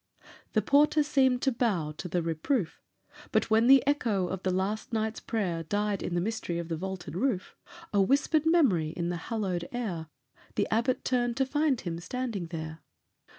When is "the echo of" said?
3.67-4.41